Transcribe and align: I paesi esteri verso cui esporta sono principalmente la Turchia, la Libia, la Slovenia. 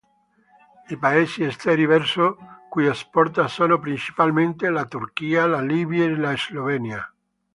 I 0.87 0.95
paesi 1.01 1.43
esteri 1.47 1.85
verso 1.85 2.35
cui 2.71 2.87
esporta 2.87 3.47
sono 3.47 3.77
principalmente 3.77 4.71
la 4.71 4.85
Turchia, 4.85 5.45
la 5.45 5.61
Libia, 5.61 6.09
la 6.17 6.35
Slovenia. 6.35 7.13